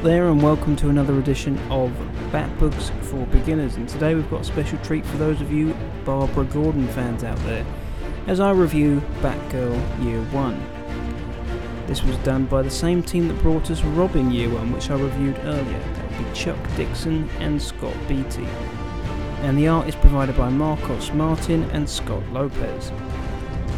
out 0.00 0.04
there, 0.04 0.28
and 0.28 0.42
welcome 0.42 0.76
to 0.76 0.88
another 0.88 1.18
edition 1.18 1.58
of 1.70 1.92
Bat 2.32 2.58
Books 2.58 2.90
for 3.02 3.26
Beginners. 3.26 3.76
And 3.76 3.86
today 3.86 4.14
we've 4.14 4.30
got 4.30 4.40
a 4.40 4.44
special 4.44 4.78
treat 4.78 5.04
for 5.04 5.18
those 5.18 5.42
of 5.42 5.52
you 5.52 5.76
Barbara 6.06 6.44
Gordon 6.44 6.88
fans 6.88 7.22
out 7.22 7.36
there, 7.40 7.66
as 8.26 8.40
I 8.40 8.52
review 8.52 9.02
Batgirl 9.20 10.02
Year 10.02 10.22
1. 10.22 11.86
This 11.86 12.02
was 12.02 12.16
done 12.18 12.46
by 12.46 12.62
the 12.62 12.70
same 12.70 13.02
team 13.02 13.28
that 13.28 13.42
brought 13.42 13.70
us 13.70 13.82
Robin 13.82 14.30
Year 14.30 14.48
1, 14.48 14.72
which 14.72 14.88
I 14.90 14.94
reviewed 14.94 15.38
earlier. 15.40 15.78
That 15.78 16.18
would 16.18 16.28
be 16.28 16.34
Chuck 16.34 16.58
Dixon 16.76 17.28
and 17.38 17.60
Scott 17.60 17.96
Beatty. 18.08 18.46
And 19.42 19.58
the 19.58 19.68
art 19.68 19.86
is 19.86 19.96
provided 19.96 20.34
by 20.34 20.48
Marcos 20.48 21.12
Martin 21.12 21.64
and 21.72 21.86
Scott 21.86 22.26
Lopez. 22.32 22.90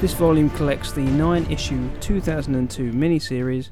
This 0.00 0.14
volume 0.14 0.50
collects 0.50 0.92
the 0.92 1.02
9 1.02 1.50
issue 1.50 1.90
2002 1.98 2.92
miniseries 2.92 3.70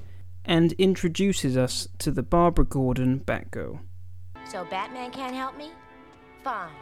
and 0.51 0.73
introduces 0.73 1.57
us 1.57 1.87
to 1.97 2.11
the 2.11 2.25
Barbara 2.25 2.65
Gordon 2.65 3.21
Batgirl. 3.21 3.79
So 4.45 4.67
Batman 4.69 5.13
can't 5.13 5.33
help 5.33 5.57
me? 5.57 5.71
Fine. 6.43 6.73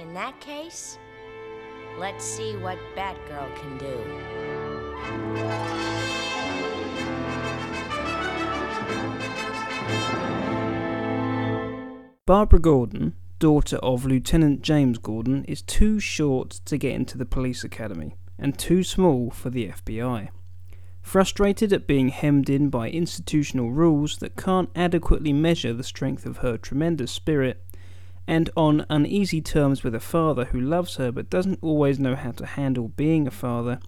In 0.00 0.14
that 0.14 0.40
case, 0.40 0.96
let's 1.98 2.24
see 2.24 2.54
what 2.58 2.78
Batgirl 2.96 3.56
can 3.56 3.76
do. 3.78 3.96
Barbara 12.24 12.60
Gordon, 12.60 13.16
daughter 13.40 13.78
of 13.78 14.06
Lieutenant 14.06 14.62
James 14.62 14.98
Gordon, 14.98 15.44
is 15.46 15.60
too 15.60 15.98
short 15.98 16.60
to 16.66 16.78
get 16.78 16.92
into 16.92 17.18
the 17.18 17.26
police 17.26 17.64
academy 17.64 18.14
and 18.38 18.56
too 18.56 18.84
small 18.84 19.32
for 19.32 19.50
the 19.50 19.70
FBI. 19.70 20.28
Frustrated 21.02 21.72
at 21.72 21.86
being 21.86 22.10
hemmed 22.10 22.48
in 22.48 22.68
by 22.68 22.90
institutional 22.90 23.72
rules 23.72 24.18
that 24.18 24.36
can't 24.36 24.70
adequately 24.76 25.32
measure 25.32 25.72
the 25.72 25.82
strength 25.82 26.26
of 26.26 26.38
her 26.38 26.56
tremendous 26.56 27.10
spirit, 27.10 27.64
and 28.26 28.50
on 28.56 28.86
uneasy 28.88 29.40
terms 29.40 29.82
with 29.82 29.94
a 29.94 30.00
father 30.00 30.46
who 30.46 30.60
loves 30.60 30.96
her 30.96 31.10
but 31.10 31.30
doesn't 31.30 31.58
always 31.62 31.98
know 31.98 32.14
how 32.14 32.30
to 32.32 32.46
handle 32.46 32.88
being 32.88 33.26
a 33.26 33.30
father, 33.30 33.80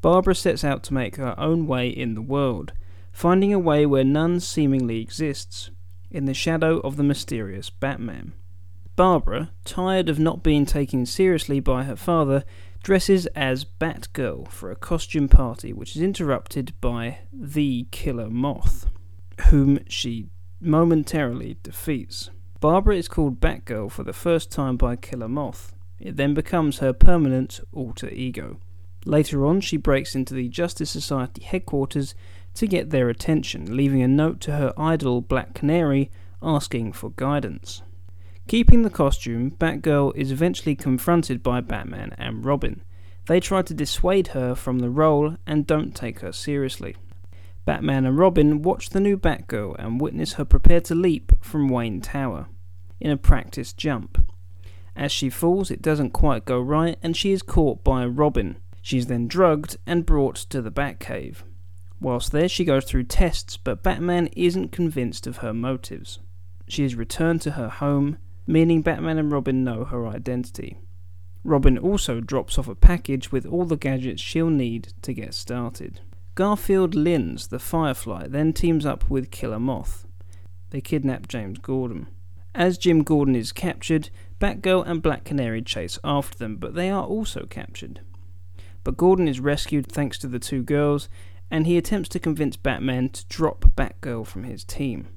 Barbara 0.00 0.34
sets 0.34 0.64
out 0.64 0.82
to 0.84 0.94
make 0.94 1.16
her 1.16 1.38
own 1.38 1.66
way 1.66 1.88
in 1.88 2.14
the 2.14 2.22
world, 2.22 2.72
finding 3.12 3.52
a 3.52 3.58
way 3.58 3.86
where 3.86 4.04
none 4.04 4.40
seemingly 4.40 5.00
exists, 5.00 5.70
in 6.10 6.24
the 6.26 6.34
shadow 6.34 6.78
of 6.80 6.96
the 6.96 7.02
mysterious 7.02 7.70
Batman. 7.70 8.32
Barbara, 8.94 9.52
tired 9.64 10.08
of 10.08 10.18
not 10.18 10.42
being 10.42 10.64
taken 10.64 11.06
seriously 11.06 11.60
by 11.60 11.84
her 11.84 11.96
father, 11.96 12.44
dresses 12.86 13.26
as 13.34 13.64
Batgirl 13.64 14.46
for 14.46 14.70
a 14.70 14.76
costume 14.76 15.28
party, 15.28 15.72
which 15.72 15.96
is 15.96 16.02
interrupted 16.02 16.72
by 16.80 17.18
the 17.32 17.88
Killer 17.90 18.30
Moth, 18.30 18.86
whom 19.48 19.80
she 19.88 20.28
momentarily 20.60 21.56
defeats. 21.64 22.30
Barbara 22.60 22.94
is 22.94 23.08
called 23.08 23.40
Batgirl 23.40 23.90
for 23.90 24.04
the 24.04 24.12
first 24.12 24.52
time 24.52 24.76
by 24.76 24.94
Killer 24.94 25.26
Moth. 25.26 25.74
It 25.98 26.16
then 26.16 26.32
becomes 26.32 26.78
her 26.78 26.92
permanent 26.92 27.58
alter 27.72 28.08
ego. 28.10 28.60
Later 29.04 29.44
on, 29.44 29.60
she 29.60 29.76
breaks 29.76 30.14
into 30.14 30.34
the 30.34 30.48
Justice 30.48 30.90
Society 30.90 31.42
headquarters 31.42 32.14
to 32.54 32.68
get 32.68 32.90
their 32.90 33.08
attention, 33.08 33.76
leaving 33.76 34.00
a 34.00 34.06
note 34.06 34.38
to 34.42 34.52
her 34.52 34.72
idol 34.76 35.22
Black 35.22 35.54
Canary 35.54 36.08
asking 36.40 36.92
for 36.92 37.10
guidance. 37.16 37.82
Keeping 38.48 38.82
the 38.82 38.90
costume, 38.90 39.50
Batgirl 39.50 40.14
is 40.14 40.30
eventually 40.30 40.76
confronted 40.76 41.42
by 41.42 41.60
Batman 41.60 42.14
and 42.16 42.44
Robin. 42.44 42.84
They 43.26 43.40
try 43.40 43.62
to 43.62 43.74
dissuade 43.74 44.28
her 44.28 44.54
from 44.54 44.78
the 44.78 44.88
role 44.88 45.36
and 45.48 45.66
don't 45.66 45.96
take 45.96 46.20
her 46.20 46.30
seriously. 46.30 46.94
Batman 47.64 48.06
and 48.06 48.16
Robin 48.16 48.62
watch 48.62 48.90
the 48.90 49.00
new 49.00 49.18
Batgirl 49.18 49.74
and 49.80 50.00
witness 50.00 50.34
her 50.34 50.44
prepare 50.44 50.80
to 50.82 50.94
leap 50.94 51.32
from 51.42 51.68
Wayne 51.68 52.00
Tower 52.00 52.46
in 53.00 53.10
a 53.10 53.16
practice 53.16 53.72
jump. 53.72 54.24
As 54.94 55.10
she 55.10 55.28
falls, 55.28 55.72
it 55.72 55.82
doesn't 55.82 56.10
quite 56.10 56.44
go 56.44 56.60
right 56.60 56.96
and 57.02 57.16
she 57.16 57.32
is 57.32 57.42
caught 57.42 57.82
by 57.82 58.06
Robin. 58.06 58.58
She 58.80 58.96
is 58.96 59.08
then 59.08 59.26
drugged 59.26 59.76
and 59.86 60.06
brought 60.06 60.36
to 60.36 60.62
the 60.62 60.70
Batcave. 60.70 61.38
Whilst 62.00 62.30
there, 62.30 62.48
she 62.48 62.64
goes 62.64 62.84
through 62.84 63.04
tests, 63.04 63.56
but 63.56 63.82
Batman 63.82 64.28
isn't 64.36 64.70
convinced 64.70 65.26
of 65.26 65.38
her 65.38 65.52
motives. 65.52 66.20
She 66.68 66.84
is 66.84 66.94
returned 66.94 67.42
to 67.42 67.52
her 67.52 67.68
home, 67.68 68.18
meaning 68.46 68.82
Batman 68.82 69.18
and 69.18 69.32
Robin 69.32 69.64
know 69.64 69.84
her 69.84 70.06
identity. 70.06 70.78
Robin 71.44 71.78
also 71.78 72.20
drops 72.20 72.58
off 72.58 72.68
a 72.68 72.74
package 72.74 73.30
with 73.30 73.46
all 73.46 73.64
the 73.64 73.76
gadgets 73.76 74.20
she'll 74.20 74.50
need 74.50 74.92
to 75.02 75.12
get 75.12 75.34
started. 75.34 76.00
Garfield 76.34 76.94
Lynns, 76.94 77.48
the 77.48 77.58
Firefly, 77.58 78.26
then 78.28 78.52
teams 78.52 78.84
up 78.84 79.08
with 79.08 79.30
Killer 79.30 79.60
Moth. 79.60 80.06
They 80.70 80.80
kidnap 80.80 81.28
James 81.28 81.58
Gordon. 81.58 82.08
As 82.54 82.78
Jim 82.78 83.02
Gordon 83.02 83.36
is 83.36 83.52
captured, 83.52 84.10
Batgirl 84.40 84.86
and 84.86 85.02
Black 85.02 85.24
Canary 85.24 85.62
chase 85.62 85.98
after 86.02 86.36
them, 86.36 86.56
but 86.56 86.74
they 86.74 86.90
are 86.90 87.04
also 87.04 87.46
captured. 87.46 88.00
But 88.82 88.96
Gordon 88.96 89.28
is 89.28 89.40
rescued 89.40 89.86
thanks 89.90 90.18
to 90.18 90.26
the 90.26 90.38
two 90.38 90.62
girls, 90.62 91.08
and 91.50 91.66
he 91.66 91.76
attempts 91.78 92.08
to 92.10 92.18
convince 92.18 92.56
Batman 92.56 93.10
to 93.10 93.24
drop 93.28 93.72
Batgirl 93.76 94.26
from 94.26 94.44
his 94.44 94.64
team. 94.64 95.08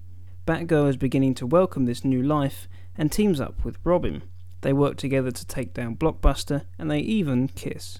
Batgirl 0.46 0.90
is 0.90 0.98
beginning 0.98 1.34
to 1.36 1.46
welcome 1.46 1.86
this 1.86 2.06
new 2.06 2.22
life 2.22 2.68
and 3.00 3.12
teams 3.12 3.40
up 3.42 3.66
with 3.66 3.80
Robin. 3.84 4.22
They 4.62 4.74
work 4.74 4.98
together 4.98 5.32
to 5.32 5.48
take 5.48 5.74
down 5.74 5.96
Blockbuster, 5.96 6.66
and 6.78 6.92
they 6.92 7.00
even 7.00 7.48
kiss. 7.48 8.00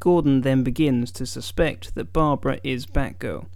Gordon 0.00 0.40
then 0.40 0.62
begins 0.62 1.12
to 1.12 1.26
suspect 1.26 1.94
that 1.94 2.12
Barbara 2.12 2.58
is 2.64 2.86
Batgirl, 2.86 3.46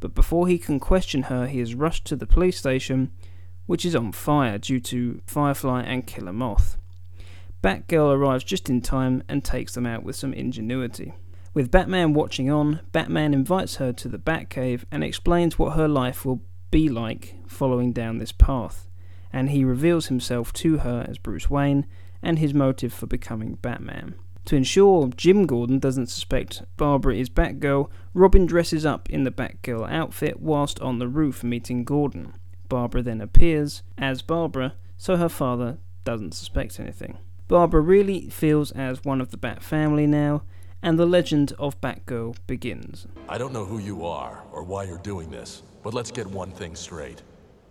but 0.00 0.14
before 0.14 0.48
he 0.48 0.58
can 0.58 0.80
question 0.80 1.24
her, 1.24 1.46
he 1.46 1.60
is 1.60 1.74
rushed 1.74 2.04
to 2.06 2.16
the 2.16 2.26
police 2.26 2.58
station, 2.58 3.12
which 3.66 3.84
is 3.84 3.94
on 3.94 4.12
fire 4.12 4.58
due 4.58 4.80
to 4.80 5.20
Firefly 5.26 5.82
and 5.82 6.06
Killer 6.06 6.32
Moth. 6.32 6.76
Batgirl 7.62 8.14
arrives 8.14 8.42
just 8.42 8.68
in 8.68 8.80
time 8.80 9.22
and 9.28 9.44
takes 9.44 9.74
them 9.74 9.86
out 9.86 10.02
with 10.02 10.16
some 10.16 10.32
ingenuity. 10.32 11.12
With 11.52 11.70
Batman 11.70 12.14
watching 12.14 12.50
on, 12.50 12.80
Batman 12.90 13.34
invites 13.34 13.76
her 13.76 13.92
to 13.92 14.08
the 14.08 14.18
Batcave 14.18 14.84
and 14.90 15.04
explains 15.04 15.58
what 15.58 15.76
her 15.76 15.88
life 15.88 16.24
will 16.24 16.42
be 16.70 16.88
like 16.88 17.36
following 17.46 17.92
down 17.92 18.18
this 18.18 18.32
path, 18.32 18.88
and 19.32 19.50
he 19.50 19.64
reveals 19.64 20.06
himself 20.06 20.52
to 20.54 20.78
her 20.78 21.06
as 21.08 21.18
Bruce 21.18 21.50
Wayne 21.50 21.86
and 22.22 22.38
his 22.38 22.54
motive 22.54 22.92
for 22.92 23.06
becoming 23.06 23.54
Batman. 23.62 24.14
To 24.46 24.56
ensure 24.56 25.08
Jim 25.16 25.46
Gordon 25.46 25.78
doesn't 25.78 26.08
suspect 26.08 26.62
Barbara 26.76 27.16
is 27.16 27.30
Batgirl, 27.30 27.88
Robin 28.14 28.46
dresses 28.46 28.84
up 28.84 29.08
in 29.10 29.24
the 29.24 29.30
Batgirl 29.30 29.90
outfit 29.90 30.40
whilst 30.40 30.80
on 30.80 30.98
the 30.98 31.08
roof 31.08 31.44
meeting 31.44 31.84
Gordon. 31.84 32.34
Barbara 32.68 33.02
then 33.02 33.20
appears 33.20 33.82
as 33.98 34.22
Barbara, 34.22 34.74
so 34.96 35.16
her 35.16 35.28
father 35.28 35.78
doesn't 36.04 36.34
suspect 36.34 36.80
anything. 36.80 37.18
Barbara 37.48 37.80
really 37.80 38.30
feels 38.30 38.70
as 38.72 39.04
one 39.04 39.20
of 39.20 39.30
the 39.30 39.36
Bat 39.36 39.62
family 39.62 40.06
now, 40.06 40.42
and 40.82 40.98
the 40.98 41.06
legend 41.06 41.52
of 41.58 41.80
Batgirl 41.80 42.36
begins. 42.46 43.06
I 43.28 43.38
don't 43.38 43.52
know 43.52 43.64
who 43.64 43.78
you 43.78 44.06
are 44.06 44.42
or 44.52 44.62
why 44.62 44.84
you're 44.84 44.98
doing 44.98 45.30
this, 45.30 45.62
but 45.82 45.92
let's 45.92 46.10
get 46.10 46.26
one 46.26 46.50
thing 46.50 46.74
straight. 46.74 47.22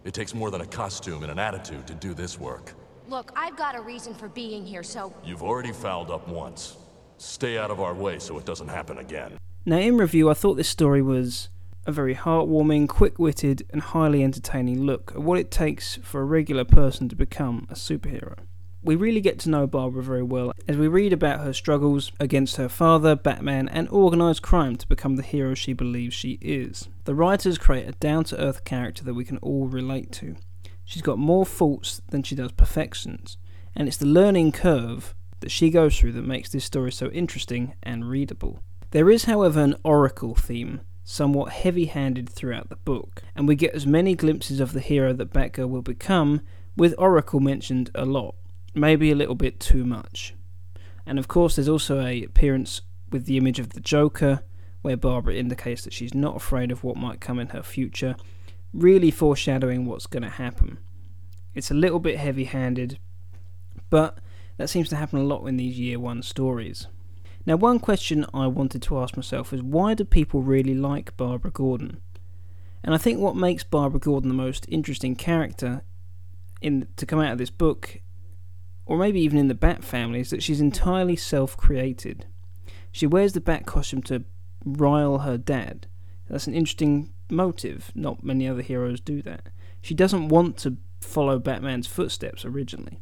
It 0.04 0.14
takes 0.14 0.34
more 0.34 0.50
than 0.50 0.62
a 0.62 0.66
costume 0.66 1.24
and 1.24 1.32
an 1.32 1.40
attitude 1.40 1.86
to 1.88 1.94
do 1.94 2.14
this 2.14 2.40
work. 2.40 2.74
Look, 3.08 3.32
I've 3.36 3.58
got 3.58 3.76
a 3.76 3.82
reason 3.82 4.14
for 4.14 4.30
being 4.30 4.66
here, 4.66 4.84
so 4.84 5.14
You've 5.24 5.44
already 5.44 5.72
fouled 5.72 6.12
up 6.12 6.28
once. 6.28 6.78
Stay 7.18 7.58
out 7.58 7.72
of 7.72 7.80
our 7.82 7.94
way 7.94 8.20
so 8.20 8.38
it 8.38 8.46
doesn't 8.46 8.70
happen 8.70 8.98
again. 9.00 9.38
Now, 9.66 9.78
in 9.78 9.98
review, 9.98 10.30
I 10.30 10.36
thought 10.36 10.56
this 10.56 10.70
story 10.70 11.02
was 11.02 11.50
a 11.86 11.92
very 11.92 12.16
heartwarming, 12.16 12.88
quick 12.88 13.20
witted, 13.20 13.66
and 13.72 13.82
highly 13.82 14.24
entertaining 14.24 14.84
look 14.84 15.12
at 15.16 15.22
what 15.22 15.40
it 15.40 15.52
takes 15.52 15.96
for 15.98 16.22
a 16.22 16.26
regular 16.26 16.64
person 16.64 17.10
to 17.10 17.16
become 17.16 17.68
a 17.70 17.74
superhero. 17.74 18.36
We 18.82 18.96
really 18.96 19.20
get 19.20 19.40
to 19.40 19.50
know 19.50 19.68
Barbara 19.68 20.02
very 20.02 20.24
well 20.24 20.54
as 20.66 20.78
we 20.78 20.88
read 20.88 21.12
about 21.12 21.42
her 21.42 21.52
struggles 21.52 22.14
against 22.18 22.56
her 22.56 22.70
father, 22.70 23.14
Batman, 23.14 23.68
and 23.68 23.90
organised 23.90 24.42
crime 24.42 24.78
to 24.78 24.88
become 24.88 25.18
the 25.18 25.24
hero 25.24 25.54
she 25.54 25.74
believes 25.74 26.16
she 26.16 26.38
is. 26.42 26.88
The 27.04 27.14
writers 27.14 27.58
create 27.58 27.90
a 27.90 27.92
down 27.92 28.24
to 28.26 28.40
earth 28.42 28.64
character 28.64 29.04
that 29.04 29.16
we 29.16 29.26
can 29.26 29.38
all 29.40 29.68
relate 29.68 30.14
to. 30.14 30.38
She's 30.86 31.02
got 31.02 31.20
more 31.20 31.46
faults 31.46 32.02
than 32.10 32.24
she 32.24 32.36
does 32.36 32.54
perfections, 32.54 33.38
and 33.76 33.90
it's 33.90 33.98
the 33.98 34.06
learning 34.06 34.54
curve 34.54 35.14
that 35.42 35.52
she 35.52 35.70
goes 35.72 36.00
through 36.00 36.14
that 36.14 36.26
makes 36.26 36.50
this 36.50 36.64
story 36.64 36.94
so 36.94 37.08
interesting 37.08 37.74
and 37.84 38.10
readable. 38.10 38.60
There 38.92 39.10
is, 39.10 39.26
however, 39.26 39.60
an 39.60 39.76
oracle 39.84 40.36
theme, 40.36 40.80
somewhat 41.04 41.52
heavy 41.52 41.86
handed 41.86 42.30
throughout 42.30 42.70
the 42.70 42.78
book, 42.78 43.24
and 43.36 43.46
we 43.46 43.56
get 43.56 43.76
as 43.76 43.86
many 43.86 44.16
glimpses 44.16 44.62
of 44.62 44.72
the 44.72 44.80
hero 44.80 45.12
that 45.12 45.34
Batgirl 45.34 45.70
will 45.70 45.82
become, 45.82 46.42
with 46.78 46.96
Oracle 46.98 47.42
mentioned 47.42 47.92
a 47.94 48.06
lot 48.06 48.36
maybe 48.74 49.12
a 49.12 49.16
little 49.16 49.36
bit 49.36 49.60
too 49.60 49.86
much. 49.86 50.34
And 51.06 51.18
of 51.18 51.28
course, 51.28 51.56
there's 51.56 51.70
also 51.70 52.02
a 52.02 52.24
appearance 52.24 52.82
with 53.12 53.26
the 53.26 53.38
image 53.38 53.60
of 53.60 53.70
the 53.70 53.80
Joker, 53.80 54.42
where 54.82 54.98
Barbara 54.98 55.36
indicates 55.36 55.84
that 55.84 55.94
she's 55.94 56.14
not 56.14 56.36
afraid 56.36 56.72
of 56.72 56.84
what 56.84 56.96
might 56.96 57.20
come 57.20 57.40
in 57.40 57.50
her 57.50 57.64
future, 57.64 58.16
really 58.74 59.12
foreshadowing 59.12 59.86
what's 59.86 60.08
going 60.08 60.24
to 60.24 60.30
happen. 60.30 60.78
It's 61.54 61.72
a 61.72 61.76
little 61.76 62.00
bit 62.00 62.18
heavy 62.18 62.46
handed, 62.46 63.00
but 63.90 64.20
that 64.58 64.70
seems 64.70 64.90
to 64.90 64.96
happen 64.96 65.20
a 65.20 65.24
lot 65.24 65.46
in 65.48 65.58
these 65.58 65.80
year 65.80 66.00
one 66.00 66.22
stories. 66.22 66.88
Now, 67.46 67.56
one 67.56 67.80
question 67.80 68.26
I 68.34 68.48
wanted 68.48 68.82
to 68.84 69.00
ask 69.00 69.16
myself 69.16 69.52
is 69.54 69.64
why 69.64 69.96
do 69.96 70.06
people 70.06 70.42
really 70.42 70.76
like 70.76 71.18
Barbara 71.18 71.52
Gordon? 71.52 71.98
And 72.84 72.94
I 72.94 72.98
think 72.98 73.20
what 73.20 73.36
makes 73.36 73.64
Barbara 73.64 74.00
Gordon 74.00 74.30
the 74.30 74.36
most 74.36 74.66
interesting 74.70 75.16
character 75.16 75.82
in 76.62 76.88
to 76.98 77.06
come 77.06 77.20
out 77.20 77.32
of 77.32 77.38
this 77.38 77.50
book, 77.50 78.02
or 78.90 78.98
maybe 78.98 79.22
even 79.22 79.38
in 79.38 79.50
the 79.50 79.54
Bat 79.54 79.84
family, 79.84 80.20
is 80.20 80.32
that 80.32 80.42
she's 80.42 80.60
entirely 80.60 81.16
self-created. 81.16 82.26
She 82.92 83.06
wears 83.06 83.34
the 83.34 83.40
Bat 83.40 83.68
costume 83.68 84.02
to 84.04 84.24
rile 84.66 85.20
her 85.20 85.38
dad. 85.38 85.86
That's 86.28 86.48
an 86.48 86.56
interesting 86.56 87.14
motive. 87.30 87.92
Not 87.94 88.24
many 88.24 88.48
other 88.48 88.64
heroes 88.64 89.00
do 89.00 89.22
that. 89.22 89.50
She 89.80 89.94
doesn't 89.94 90.30
want 90.30 90.58
to 90.58 90.78
follow 91.02 91.38
Batman's 91.38 91.86
footsteps 91.86 92.44
originally. 92.44 93.00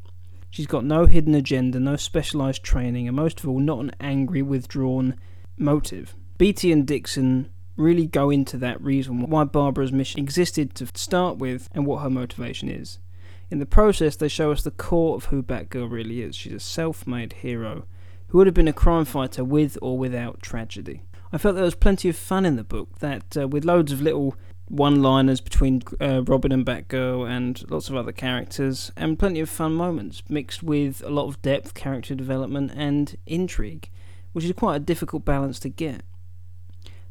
She's 0.50 0.68
got 0.68 0.84
no 0.84 1.06
hidden 1.06 1.34
agenda, 1.34 1.80
no 1.80 1.96
specialized 1.96 2.64
training, 2.64 3.08
and 3.08 3.16
most 3.16 3.40
of 3.40 3.48
all, 3.48 3.60
not 3.60 3.80
an 3.80 3.92
angry, 4.02 4.42
withdrawn 4.42 5.16
motive. 5.58 6.16
Beatty 6.38 6.74
and 6.74 6.86
Dixon 6.86 7.50
really 7.78 8.08
go 8.08 8.30
into 8.30 8.58
that 8.58 8.82
reason 8.82 9.30
why 9.30 9.46
Barbara's 9.46 9.94
mission 9.94 10.20
existed 10.20 10.76
to 10.76 10.88
start 10.96 11.38
with 11.38 11.70
and 11.72 11.86
what 11.86 12.04
her 12.04 12.10
motivation 12.10 12.68
is. 12.68 13.00
In 13.50 13.60
the 13.60 13.66
process, 13.66 14.16
they 14.16 14.28
show 14.28 14.52
us 14.52 14.64
the 14.64 14.72
core 14.72 15.16
of 15.16 15.26
who 15.26 15.42
Batgirl 15.42 15.90
really 15.90 16.22
is. 16.22 16.36
She's 16.36 16.54
a 16.54 16.60
self 16.60 17.08
made 17.08 17.34
hero 17.34 17.86
who 18.28 18.38
would 18.38 18.48
have 18.48 18.54
been 18.54 18.68
a 18.68 18.74
crime 18.74 19.06
fighter 19.06 19.44
with 19.44 19.78
or 19.82 19.98
without 19.98 20.42
tragedy. 20.42 21.04
I 21.32 21.38
felt 21.38 21.56
there 21.56 21.64
was 21.64 21.76
plenty 21.76 22.10
of 22.10 22.16
fun 22.16 22.46
in 22.46 22.58
the 22.58 22.64
book, 22.64 23.00
that 23.00 23.38
uh, 23.38 23.48
with 23.48 23.66
loads 23.66 23.92
of 23.92 24.02
little 24.02 24.36
one 24.68 25.02
liners 25.02 25.40
between 25.40 25.82
uh, 26.02 26.24
Robin 26.24 26.52
and 26.52 26.66
Batgirl 26.66 27.30
and 27.30 27.64
lots 27.70 27.90
of 27.90 27.96
other 27.96 28.12
characters, 28.12 28.92
and 28.98 29.18
plenty 29.18 29.40
of 29.40 29.50
fun 29.50 29.74
moments, 29.74 30.24
mixed 30.28 30.62
with 30.62 31.02
a 31.06 31.10
lot 31.10 31.28
of 31.28 31.42
depth, 31.42 31.74
character 31.74 32.16
development, 32.16 32.72
and 32.76 33.16
intrigue, 33.26 33.90
which 34.34 34.44
is 34.44 34.52
quite 34.54 34.76
a 34.76 34.80
difficult 34.80 35.24
balance 35.24 35.60
to 35.62 35.70
get. 35.70 36.04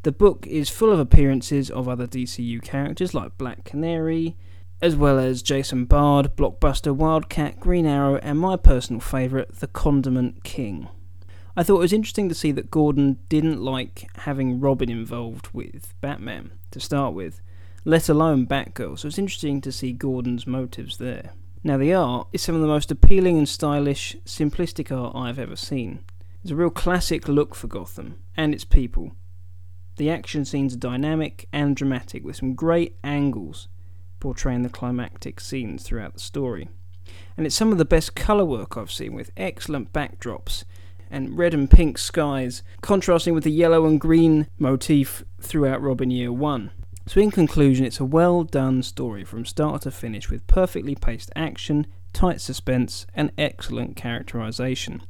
The 0.02 0.12
book 0.12 0.46
is 0.46 0.68
full 0.68 0.92
of 0.92 0.98
appearances 0.98 1.70
of 1.70 1.88
other 1.88 2.06
DCU 2.06 2.62
characters 2.62 3.14
like 3.14 3.38
Black 3.38 3.64
Canary, 3.64 4.36
as 4.80 4.94
well 4.94 5.18
as 5.18 5.42
Jason 5.42 5.86
Bard, 5.86 6.36
Blockbuster 6.36 6.94
Wildcat, 6.94 7.60
Green 7.60 7.86
Arrow, 7.86 8.16
and 8.16 8.38
my 8.38 8.56
personal 8.56 9.00
favourite, 9.00 9.56
the 9.56 9.66
Condiment 9.66 10.44
King. 10.44 10.88
I 11.56 11.62
thought 11.62 11.76
it 11.76 11.80
was 11.80 11.92
interesting 11.92 12.28
to 12.28 12.34
see 12.34 12.52
that 12.52 12.70
Gordon 12.70 13.18
didn't 13.30 13.62
like 13.62 14.10
having 14.16 14.60
Robin 14.60 14.90
involved 14.90 15.48
with 15.54 15.94
Batman 16.02 16.52
to 16.72 16.80
start 16.80 17.14
with, 17.14 17.40
let 17.84 18.10
alone 18.10 18.46
Batgirl, 18.46 18.98
so 18.98 19.08
it's 19.08 19.18
interesting 19.18 19.62
to 19.62 19.72
see 19.72 19.92
Gordon's 19.92 20.46
motives 20.46 20.98
there. 20.98 21.32
Now, 21.64 21.78
the 21.78 21.94
art 21.94 22.28
is 22.32 22.42
some 22.42 22.54
of 22.54 22.60
the 22.60 22.66
most 22.66 22.90
appealing 22.90 23.38
and 23.38 23.48
stylish, 23.48 24.14
simplistic 24.26 24.94
art 24.94 25.16
I've 25.16 25.38
ever 25.38 25.56
seen. 25.56 26.00
It's 26.42 26.52
a 26.52 26.56
real 26.56 26.70
classic 26.70 27.26
look 27.26 27.54
for 27.54 27.66
Gotham 27.66 28.16
and 28.36 28.52
its 28.52 28.64
people. 28.64 29.16
The 29.96 30.10
action 30.10 30.44
scenes 30.44 30.74
are 30.74 30.78
dynamic 30.78 31.48
and 31.52 31.74
dramatic, 31.74 32.22
with 32.22 32.36
some 32.36 32.54
great 32.54 32.96
angles 33.02 33.68
portraying 34.20 34.62
the 34.62 34.68
climactic 34.68 35.40
scenes 35.40 35.82
throughout 35.82 36.14
the 36.14 36.20
story. 36.20 36.68
And 37.36 37.46
it's 37.46 37.54
some 37.54 37.72
of 37.72 37.78
the 37.78 37.84
best 37.84 38.14
colour 38.14 38.44
work 38.44 38.76
I've 38.76 38.90
seen, 38.90 39.14
with 39.14 39.30
excellent 39.36 39.92
backdrops 39.92 40.64
and 41.10 41.38
red 41.38 41.54
and 41.54 41.70
pink 41.70 41.98
skies, 41.98 42.62
contrasting 42.80 43.34
with 43.34 43.44
the 43.44 43.50
yellow 43.50 43.86
and 43.86 44.00
green 44.00 44.48
motif 44.58 45.24
throughout 45.40 45.82
Robin 45.82 46.10
Year 46.10 46.32
1. 46.32 46.70
So, 47.06 47.20
in 47.20 47.30
conclusion, 47.30 47.86
it's 47.86 48.00
a 48.00 48.04
well 48.04 48.42
done 48.42 48.82
story 48.82 49.22
from 49.24 49.44
start 49.44 49.82
to 49.82 49.92
finish 49.92 50.28
with 50.28 50.46
perfectly 50.48 50.96
paced 50.96 51.30
action, 51.36 51.86
tight 52.12 52.40
suspense, 52.40 53.06
and 53.14 53.30
excellent 53.38 53.94
characterisation. 53.94 55.02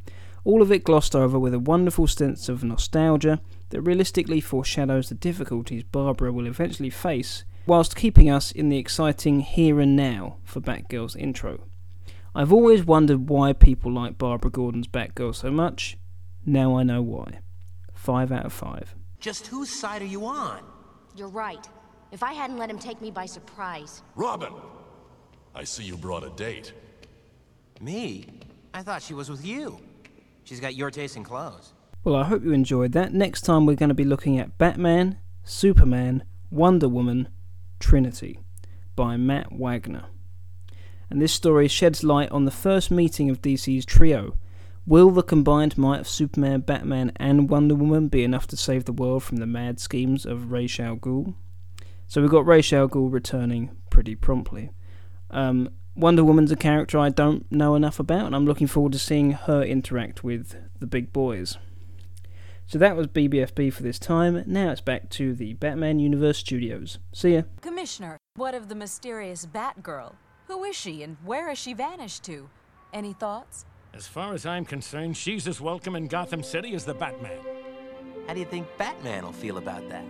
All 0.44 0.61
of 0.61 0.70
it 0.70 0.85
glossed 0.85 1.17
over 1.17 1.38
with 1.38 1.55
a 1.55 1.59
wonderful 1.59 2.06
sense 2.06 2.49
of 2.49 2.62
nostalgia 2.62 3.41
that 3.70 3.81
realistically 3.81 4.41
foreshadows 4.41 5.09
the 5.09 5.14
difficulties 5.14 5.82
Barbara 5.82 6.32
will 6.32 6.47
eventually 6.47 6.91
face, 6.91 7.44
whilst 7.66 7.96
keeping 7.96 8.30
us 8.30 8.52
in 8.52 8.68
the 8.68 8.78
exciting 8.78 9.40
here 9.40 9.80
and 9.80 9.96
now 9.96 10.36
for 10.44 10.60
Batgirl's 10.60 11.16
intro. 11.16 11.64
I've 12.34 12.52
always 12.52 12.84
wondered 12.84 13.28
why 13.28 13.52
people 13.52 13.90
like 13.90 14.18
Barbara 14.18 14.50
Gordon's 14.50 14.88
Batgirl 14.88 15.34
so 15.34 15.50
much. 15.50 15.98
Now 16.44 16.76
I 16.76 16.82
know 16.82 17.02
why. 17.02 17.40
5 17.94 18.30
out 18.30 18.46
of 18.46 18.52
5. 18.52 18.94
Just 19.18 19.46
whose 19.48 19.70
side 19.70 20.02
are 20.02 20.06
you 20.06 20.26
on? 20.26 20.62
You're 21.16 21.28
right. 21.28 21.66
If 22.12 22.22
I 22.22 22.34
hadn't 22.34 22.58
let 22.58 22.70
him 22.70 22.78
take 22.78 23.00
me 23.00 23.10
by 23.10 23.26
surprise. 23.26 24.02
Robin! 24.14 24.52
I 25.54 25.64
see 25.64 25.84
you 25.84 25.96
brought 25.96 26.22
a 26.22 26.30
date. 26.30 26.72
Me? 27.80 28.26
I 28.74 28.82
thought 28.82 29.02
she 29.02 29.14
was 29.14 29.30
with 29.30 29.44
you. 29.44 29.80
She's 30.44 30.60
got 30.60 30.76
your 30.76 30.90
taste 30.90 31.16
in 31.16 31.24
clothes. 31.24 31.72
Well, 32.04 32.14
I 32.14 32.24
hope 32.24 32.44
you 32.44 32.52
enjoyed 32.52 32.92
that. 32.92 33.12
Next 33.12 33.40
time 33.40 33.66
we're 33.66 33.74
going 33.74 33.88
to 33.88 33.94
be 33.94 34.04
looking 34.04 34.38
at 34.38 34.58
Batman, 34.58 35.18
Superman, 35.42 36.22
Wonder 36.50 36.88
Woman, 36.88 37.28
Trinity 37.78 38.38
by 38.94 39.17
Matt 39.17 39.52
Wagner 39.52 40.06
and 41.11 41.23
this 41.23 41.32
story 41.32 41.69
sheds 41.69 42.02
light 42.02 42.31
on 42.31 42.44
the 42.44 42.50
first 42.50 42.90
meeting 42.90 43.31
of 43.31 43.43
DC's 43.43 43.84
trio. 43.84 44.37
Will 44.87 45.11
the 45.11 45.23
combined 45.23 45.76
might 45.76 46.00
of 46.00 46.08
Superman, 46.08 46.61
Batman, 46.61 47.12
and 47.17 47.50
Wonder 47.50 47.75
Woman 47.75 48.08
be 48.08 48.25
enough 48.25 48.46
to 48.49 48.56
save 48.56 48.84
the 48.84 48.93
world 48.93 49.23
from 49.23 49.38
the 49.38 49.46
mad 49.46 49.81
schemes 49.81 50.25
of 50.25 50.52
Ra's 50.52 50.78
al 50.78 50.96
Ghul? 50.96 51.34
So 52.06 52.20
we've 52.20 52.31
got 52.31 52.46
Ra's 52.46 52.73
al 52.73 52.88
Ghul 52.88 53.12
returning 53.12 53.70
pretty 53.90 54.14
promptly. 54.14 54.70
Um, 55.31 55.70
Wonder 55.96 56.25
Woman's 56.25 56.52
a 56.52 56.56
character 56.56 56.99
I 56.99 57.08
don't 57.08 57.50
know 57.50 57.75
enough 57.75 57.99
about, 57.99 58.26
and 58.26 58.37
I'm 58.37 58.46
looking 58.46 58.69
forward 58.69 58.93
to 58.93 58.99
seeing 58.99 59.32
her 59.32 59.62
interact 59.62 60.23
with 60.23 60.56
the 60.78 60.87
big 60.87 61.12
boys. 61.12 61.58
So 62.68 62.78
that 62.78 62.96
was 62.96 63.06
BBFB 63.06 63.72
for 63.72 63.84
this 63.84 64.00
time. 64.00 64.42
Now 64.44 64.72
it's 64.72 64.80
back 64.80 65.08
to 65.10 65.34
the 65.34 65.52
Batman 65.54 66.00
Universe 66.00 66.38
Studios. 66.38 66.98
See 67.12 67.34
ya. 67.34 67.42
Commissioner, 67.60 68.18
what 68.34 68.56
of 68.56 68.68
the 68.68 68.74
mysterious 68.74 69.46
Batgirl? 69.46 70.14
Who 70.48 70.64
is 70.64 70.74
she 70.74 71.04
and 71.04 71.16
where 71.24 71.48
has 71.48 71.58
she 71.58 71.74
vanished 71.74 72.24
to? 72.24 72.48
Any 72.92 73.12
thoughts? 73.12 73.66
As 73.94 74.08
far 74.08 74.34
as 74.34 74.44
I'm 74.44 74.64
concerned, 74.64 75.16
she's 75.16 75.46
as 75.46 75.60
welcome 75.60 75.94
in 75.94 76.08
Gotham 76.08 76.42
City 76.42 76.74
as 76.74 76.84
the 76.84 76.94
Batman. 76.94 77.38
How 78.26 78.34
do 78.34 78.40
you 78.40 78.46
think 78.46 78.66
Batman 78.76 79.24
will 79.24 79.32
feel 79.32 79.58
about 79.58 79.88
that? 79.88 80.04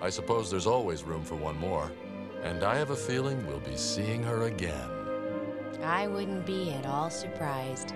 I 0.00 0.08
suppose 0.08 0.50
there's 0.50 0.66
always 0.66 1.04
room 1.04 1.22
for 1.22 1.34
one 1.34 1.58
more. 1.58 1.92
And 2.42 2.64
I 2.64 2.76
have 2.76 2.88
a 2.88 2.96
feeling 2.96 3.46
we'll 3.46 3.60
be 3.60 3.76
seeing 3.76 4.22
her 4.22 4.44
again. 4.44 4.90
I 5.84 6.06
wouldn't 6.06 6.46
be 6.46 6.72
at 6.72 6.86
all 6.86 7.10
surprised. 7.10 7.92